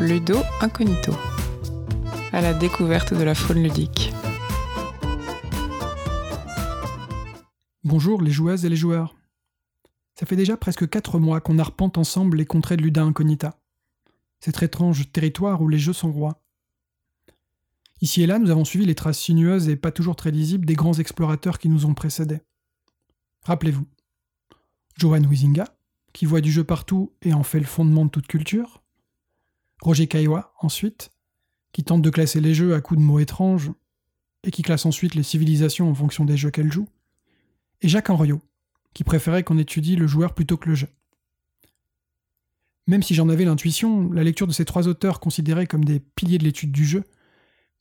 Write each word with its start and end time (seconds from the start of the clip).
Ludo 0.00 0.42
Incognito, 0.60 1.12
à 2.32 2.40
la 2.40 2.52
découverte 2.52 3.14
de 3.14 3.22
la 3.22 3.34
faune 3.34 3.62
ludique. 3.62 4.12
Bonjour 7.84 8.20
les 8.20 8.32
joueuses 8.32 8.64
et 8.64 8.68
les 8.68 8.76
joueurs. 8.76 9.14
Ça 10.18 10.26
fait 10.26 10.34
déjà 10.34 10.56
presque 10.56 10.88
4 10.88 11.20
mois 11.20 11.40
qu'on 11.40 11.60
arpente 11.60 11.96
ensemble 11.96 12.38
les 12.38 12.44
contrées 12.44 12.76
de 12.76 12.82
Luda 12.82 13.04
Incognita, 13.04 13.60
cet 14.40 14.62
étrange 14.64 15.12
territoire 15.12 15.62
où 15.62 15.68
les 15.68 15.78
jeux 15.78 15.92
sont 15.92 16.12
rois. 16.12 16.42
Ici 18.00 18.22
et 18.22 18.26
là, 18.26 18.40
nous 18.40 18.50
avons 18.50 18.64
suivi 18.64 18.86
les 18.86 18.96
traces 18.96 19.20
sinueuses 19.20 19.68
et 19.68 19.76
pas 19.76 19.92
toujours 19.92 20.16
très 20.16 20.32
lisibles 20.32 20.66
des 20.66 20.74
grands 20.74 20.94
explorateurs 20.94 21.58
qui 21.58 21.68
nous 21.68 21.86
ont 21.86 21.94
précédés. 21.94 22.40
Rappelez-vous, 23.44 23.86
Johan 24.98 25.22
Huizinga, 25.22 25.66
qui 26.12 26.26
voit 26.26 26.40
du 26.40 26.50
jeu 26.50 26.64
partout 26.64 27.12
et 27.22 27.32
en 27.32 27.44
fait 27.44 27.60
le 27.60 27.66
fondement 27.66 28.04
de 28.04 28.10
toute 28.10 28.26
culture. 28.26 28.83
Roger 29.80 30.06
Caillois, 30.06 30.54
ensuite, 30.60 31.10
qui 31.72 31.84
tente 31.84 32.02
de 32.02 32.10
classer 32.10 32.40
les 32.40 32.54
jeux 32.54 32.74
à 32.74 32.80
coups 32.80 33.00
de 33.00 33.04
mots 33.04 33.18
étranges 33.18 33.72
et 34.44 34.50
qui 34.50 34.62
classe 34.62 34.86
ensuite 34.86 35.14
les 35.14 35.22
civilisations 35.22 35.90
en 35.90 35.94
fonction 35.94 36.24
des 36.24 36.36
jeux 36.36 36.50
qu'elles 36.50 36.72
jouent. 36.72 36.88
Et 37.82 37.88
Jacques 37.88 38.10
Henriot, 38.10 38.40
qui 38.92 39.04
préférait 39.04 39.42
qu'on 39.42 39.58
étudie 39.58 39.96
le 39.96 40.06
joueur 40.06 40.34
plutôt 40.34 40.56
que 40.56 40.68
le 40.68 40.74
jeu. 40.74 40.88
Même 42.86 43.02
si 43.02 43.14
j'en 43.14 43.28
avais 43.28 43.44
l'intuition, 43.44 44.10
la 44.12 44.24
lecture 44.24 44.46
de 44.46 44.52
ces 44.52 44.64
trois 44.64 44.88
auteurs 44.88 45.20
considérés 45.20 45.66
comme 45.66 45.84
des 45.84 46.00
piliers 46.00 46.38
de 46.38 46.44
l'étude 46.44 46.70
du 46.70 46.84
jeu 46.84 47.04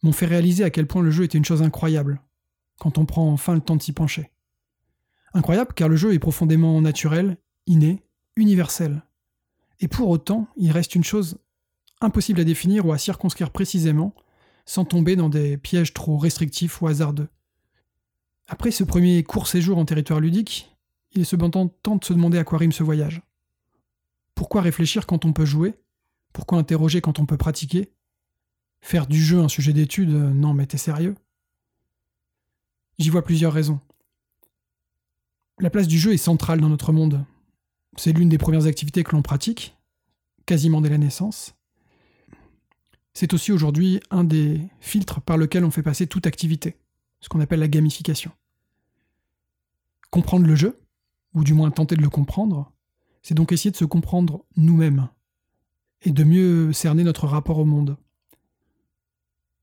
m'ont 0.02 0.14
fait 0.14 0.26
réaliser 0.26 0.64
à 0.64 0.70
quel 0.70 0.88
point 0.88 1.02
le 1.02 1.12
jeu 1.12 1.24
était 1.24 1.38
une 1.38 1.46
chose 1.46 1.62
incroyable, 1.62 2.22
quand 2.80 2.98
on 2.98 3.06
prend 3.06 3.32
enfin 3.32 3.54
le 3.54 3.62
temps 3.62 3.76
de 3.76 3.82
s'y 3.82 3.94
pencher. 3.94 4.32
Incroyable 5.34 5.74
car 5.76 5.90
le 5.90 5.96
jeu 5.96 6.14
est 6.14 6.20
profondément 6.20 6.80
naturel, 6.82 7.38
inné, 7.68 8.04
universel. 8.36 9.04
Et 9.80 9.88
pour 9.88 10.10
autant, 10.10 10.48
il 10.56 10.72
reste 10.72 10.96
une 10.96 11.04
chose 11.04 11.38
impossible 12.04 12.42
à 12.42 12.44
définir 12.44 12.86
ou 12.86 12.92
à 12.92 12.98
circonscrire 12.98 13.52
précisément, 13.52 14.14
sans 14.66 14.86
tomber 14.86 15.16
dans 15.16 15.30
des 15.30 15.58
pièges 15.58 15.94
trop 15.94 16.18
restrictifs 16.18 16.82
ou 16.82 16.88
hasardeux. 16.88 17.28
Après 18.48 18.72
ce 18.72 18.84
premier 18.84 19.24
court 19.24 19.48
séjour 19.48 19.78
en 19.78 19.86
territoire 19.86 20.20
ludique, 20.20 20.76
il 21.12 21.22
est 21.22 21.26
cependant 21.26 21.68
temps 21.68 21.96
de 21.96 22.04
se 22.04 22.14
demander 22.14 22.38
à 22.38 22.44
quoi 22.44 22.58
rime 22.58 22.72
ce 22.72 22.84
voyage. 22.84 23.22
Pourquoi 24.36 24.62
réfléchir 24.62 25.06
quand 25.06 25.26
on 25.26 25.34
peut 25.34 25.46
jouer? 25.46 25.76
Pourquoi 26.34 26.58
interroger 26.58 27.02
quand 27.02 27.20
on 27.20 27.26
peut 27.26 27.38
pratiquer? 27.38 27.94
Faire 28.82 29.08
du 29.08 29.24
jeu 29.24 29.40
un 29.40 29.48
sujet 29.48 29.74
d'étude, 29.74 30.10
non 30.10 30.54
mais 30.54 30.66
t'es 30.66 30.78
sérieux? 30.78 31.16
J'y 33.00 33.10
vois 33.10 33.24
plusieurs 33.24 33.54
raisons. 33.54 33.80
La 35.60 35.70
place 35.70 35.88
du 35.88 35.98
jeu 35.98 36.14
est 36.14 36.18
centrale 36.18 36.60
dans 36.60 36.70
notre 36.70 36.92
monde. 36.92 37.24
C'est 37.96 38.12
l'une 38.12 38.30
des 38.30 38.38
premières 38.38 38.66
activités 38.66 39.04
que 39.04 39.12
l'on 39.12 39.22
pratique, 39.22 39.78
quasiment 40.46 40.82
dès 40.82 40.90
la 40.90 40.98
naissance. 40.98 41.56
C'est 43.14 43.34
aussi 43.34 43.52
aujourd'hui 43.52 44.00
un 44.10 44.24
des 44.24 44.60
filtres 44.80 45.22
par 45.22 45.38
lequel 45.38 45.64
on 45.64 45.72
fait 45.72 45.84
passer 45.84 46.08
toute 46.08 46.26
activité, 46.26 46.78
ce 47.20 47.30
qu'on 47.30 47.42
appelle 47.42 47.60
la 47.60 47.68
gamification. 47.68 48.32
Comprendre 50.10 50.48
le 50.48 50.56
jeu, 50.56 50.80
ou 51.34 51.44
du 51.44 51.54
moins 51.54 51.72
tenter 51.72 51.96
de 51.96 52.02
le 52.02 52.10
comprendre, 52.10 52.72
c'est 53.22 53.36
donc 53.36 53.52
essayer 53.52 53.72
de 53.72 53.78
se 53.78 53.86
comprendre 53.86 54.46
nous-mêmes, 54.56 55.10
et 56.02 56.12
de 56.12 56.24
mieux 56.24 56.74
cerner 56.74 57.04
notre 57.04 57.28
rapport 57.28 57.60
au 57.60 57.66
monde. 57.66 57.98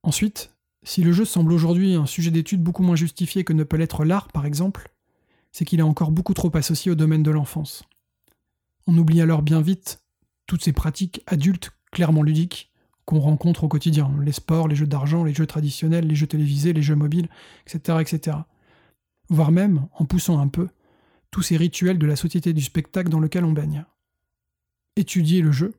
Ensuite, 0.02 0.54
si 0.82 1.02
le 1.02 1.12
jeu 1.12 1.24
semble 1.24 1.52
aujourd'hui 1.52 1.94
un 1.94 2.06
sujet 2.06 2.30
d'étude 2.30 2.62
beaucoup 2.62 2.82
moins 2.82 2.96
justifié 2.96 3.44
que 3.44 3.52
ne 3.52 3.64
peut 3.64 3.76
l'être 3.76 4.04
l'art, 4.04 4.28
par 4.28 4.46
exemple, 4.46 4.90
c'est 5.52 5.64
qu'il 5.64 5.80
est 5.80 5.84
encore 5.84 6.12
beaucoup 6.12 6.34
trop 6.34 6.56
associé 6.56 6.90
au 6.90 6.94
domaine 6.94 7.22
de 7.22 7.30
l'enfance. 7.30 7.82
On 8.86 8.96
oublie 8.96 9.20
alors 9.20 9.42
bien 9.42 9.60
vite 9.60 10.02
toutes 10.46 10.62
ces 10.62 10.72
pratiques 10.72 11.22
adultes 11.26 11.72
clairement 11.92 12.22
ludiques 12.22 12.69
qu'on 13.10 13.18
rencontre 13.18 13.64
au 13.64 13.68
quotidien, 13.68 14.08
les 14.22 14.30
sports, 14.30 14.68
les 14.68 14.76
jeux 14.76 14.86
d'argent, 14.86 15.24
les 15.24 15.34
jeux 15.34 15.46
traditionnels, 15.46 16.06
les 16.06 16.14
jeux 16.14 16.28
télévisés, 16.28 16.72
les 16.72 16.80
jeux 16.80 16.94
mobiles, 16.94 17.28
etc., 17.66 17.98
etc. 18.00 18.36
Voire 19.28 19.50
même, 19.50 19.88
en 19.98 20.04
poussant 20.04 20.38
un 20.38 20.46
peu, 20.46 20.68
tous 21.32 21.42
ces 21.42 21.56
rituels 21.56 21.98
de 21.98 22.06
la 22.06 22.14
société 22.14 22.52
du 22.52 22.62
spectacle 22.62 23.08
dans 23.08 23.18
lequel 23.18 23.44
on 23.44 23.50
baigne. 23.50 23.84
Étudier 24.94 25.42
le 25.42 25.50
jeu, 25.50 25.74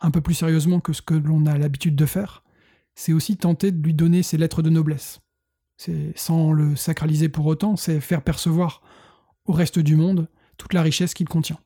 un 0.00 0.12
peu 0.12 0.20
plus 0.20 0.34
sérieusement 0.34 0.78
que 0.78 0.92
ce 0.92 1.02
que 1.02 1.14
l'on 1.14 1.46
a 1.46 1.58
l'habitude 1.58 1.96
de 1.96 2.06
faire, 2.06 2.44
c'est 2.94 3.12
aussi 3.12 3.36
tenter 3.36 3.72
de 3.72 3.82
lui 3.82 3.92
donner 3.92 4.22
ses 4.22 4.36
lettres 4.36 4.62
de 4.62 4.70
noblesse. 4.70 5.20
C'est 5.78 6.16
sans 6.16 6.52
le 6.52 6.76
sacraliser 6.76 7.28
pour 7.28 7.46
autant, 7.46 7.74
c'est 7.74 8.00
faire 8.00 8.22
percevoir 8.22 8.80
au 9.44 9.52
reste 9.52 9.80
du 9.80 9.96
monde 9.96 10.28
toute 10.56 10.72
la 10.72 10.82
richesse 10.82 11.14
qu'il 11.14 11.28
contient. 11.28 11.58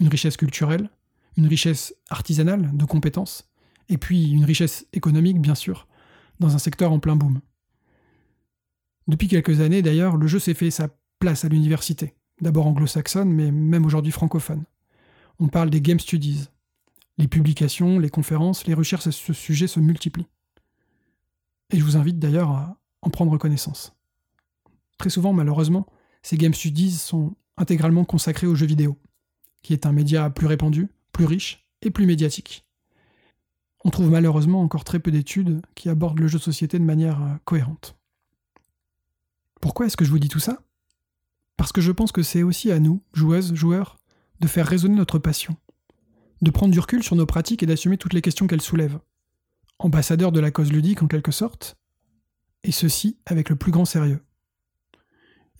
Une 0.00 0.08
richesse 0.08 0.38
culturelle, 0.38 0.88
une 1.36 1.48
richesse 1.48 1.94
artisanale 2.08 2.74
de 2.74 2.84
compétences, 2.86 3.50
et 3.88 3.98
puis 3.98 4.30
une 4.30 4.44
richesse 4.44 4.86
économique, 4.92 5.40
bien 5.40 5.54
sûr, 5.54 5.86
dans 6.40 6.54
un 6.54 6.58
secteur 6.58 6.92
en 6.92 6.98
plein 6.98 7.16
boom. 7.16 7.40
Depuis 9.06 9.28
quelques 9.28 9.60
années, 9.60 9.82
d'ailleurs, 9.82 10.16
le 10.16 10.26
jeu 10.26 10.38
s'est 10.38 10.54
fait 10.54 10.70
sa 10.70 10.88
place 11.18 11.44
à 11.44 11.48
l'université, 11.48 12.14
d'abord 12.40 12.66
anglo-saxonne, 12.66 13.30
mais 13.30 13.50
même 13.50 13.84
aujourd'hui 13.84 14.12
francophone. 14.12 14.64
On 15.38 15.48
parle 15.48 15.70
des 15.70 15.80
Game 15.80 16.00
Studies. 16.00 16.48
Les 17.18 17.28
publications, 17.28 17.98
les 17.98 18.10
conférences, 18.10 18.66
les 18.66 18.74
recherches 18.74 19.06
à 19.06 19.12
ce 19.12 19.32
sujet 19.32 19.66
se 19.66 19.80
multiplient. 19.80 20.26
Et 21.70 21.78
je 21.78 21.84
vous 21.84 21.96
invite 21.96 22.18
d'ailleurs 22.18 22.50
à 22.50 22.78
en 23.02 23.10
prendre 23.10 23.36
connaissance. 23.36 23.94
Très 24.98 25.10
souvent, 25.10 25.32
malheureusement, 25.32 25.86
ces 26.22 26.36
Game 26.36 26.54
Studies 26.54 26.92
sont 26.92 27.36
intégralement 27.56 28.04
consacrés 28.04 28.46
aux 28.46 28.54
jeux 28.54 28.66
vidéo, 28.66 28.98
qui 29.62 29.72
est 29.72 29.86
un 29.86 29.92
média 29.92 30.30
plus 30.30 30.46
répandu, 30.46 30.88
plus 31.12 31.26
riche 31.26 31.68
et 31.82 31.90
plus 31.90 32.06
médiatique. 32.06 32.63
On 33.84 33.90
trouve 33.90 34.10
malheureusement 34.10 34.62
encore 34.62 34.84
très 34.84 34.98
peu 34.98 35.10
d'études 35.10 35.60
qui 35.74 35.90
abordent 35.90 36.18
le 36.18 36.26
jeu 36.26 36.38
de 36.38 36.42
société 36.42 36.78
de 36.78 36.84
manière 36.84 37.22
euh, 37.22 37.34
cohérente. 37.44 37.96
Pourquoi 39.60 39.86
est-ce 39.86 39.96
que 39.96 40.04
je 40.04 40.10
vous 40.10 40.18
dis 40.18 40.28
tout 40.28 40.40
ça? 40.40 40.62
Parce 41.56 41.70
que 41.70 41.80
je 41.80 41.92
pense 41.92 42.10
que 42.10 42.22
c'est 42.22 42.42
aussi 42.42 42.72
à 42.72 42.80
nous, 42.80 43.02
joueuses, 43.12 43.54
joueurs, 43.54 43.98
de 44.40 44.48
faire 44.48 44.66
résonner 44.66 44.96
notre 44.96 45.18
passion, 45.18 45.56
de 46.42 46.50
prendre 46.50 46.72
du 46.72 46.80
recul 46.80 47.02
sur 47.02 47.14
nos 47.14 47.26
pratiques 47.26 47.62
et 47.62 47.66
d'assumer 47.66 47.98
toutes 47.98 48.14
les 48.14 48.22
questions 48.22 48.46
qu'elles 48.46 48.60
soulèvent. 48.62 49.00
Ambassadeurs 49.78 50.32
de 50.32 50.40
la 50.40 50.50
cause 50.50 50.72
ludique 50.72 51.02
en 51.02 51.06
quelque 51.06 51.32
sorte, 51.32 51.76
et 52.62 52.72
ceci 52.72 53.18
avec 53.26 53.50
le 53.50 53.56
plus 53.56 53.70
grand 53.70 53.84
sérieux. 53.84 54.20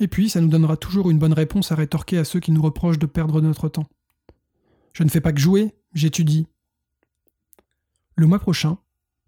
Et 0.01 0.09
puis, 0.09 0.29
ça 0.29 0.41
nous 0.41 0.49
donnera 0.49 0.77
toujours 0.77 1.11
une 1.11 1.19
bonne 1.19 1.33
réponse 1.33 1.71
à 1.71 1.77
rétorquer 1.77 2.19
à 2.19 2.25
ceux 2.25 2.41
qui 2.41 2.51
nous 2.51 2.63
reprochent 2.63 2.99
de 2.99 3.07
perdre 3.07 3.41
notre 3.41 3.69
temps. 3.69 3.89
Je 4.93 5.05
ne 5.05 5.09
fais 5.09 5.21
pas 5.21 5.33
que 5.33 5.41
jouer, 5.41 5.75
j'étudie. 5.93 6.49
Le 8.17 8.27
mois 8.27 8.39
prochain, 8.39 8.79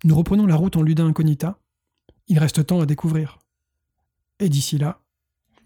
nous 0.04 0.14
reprenons 0.14 0.46
la 0.46 0.54
route 0.54 0.76
en 0.76 0.82
Luda 0.82 1.02
Incognita. 1.02 1.58
Il 2.28 2.38
reste 2.38 2.66
temps 2.66 2.80
à 2.80 2.86
découvrir. 2.86 3.38
Et 4.38 4.48
d'ici 4.48 4.78
là, 4.78 5.00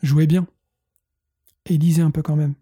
jouez 0.03 0.26
bien. 0.26 0.47
Et 1.66 1.76
lisez 1.76 2.03
un 2.03 2.10
peu 2.10 2.22
quand 2.22 2.36
même. 2.36 2.54